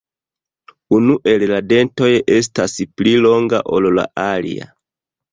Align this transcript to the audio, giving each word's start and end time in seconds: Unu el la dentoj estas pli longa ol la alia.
Unu 0.99 1.17
el 1.33 1.43
la 1.51 1.59
dentoj 1.73 2.09
estas 2.37 2.73
pli 3.01 3.13
longa 3.25 3.59
ol 3.79 3.91
la 3.99 4.07
alia. 4.23 4.67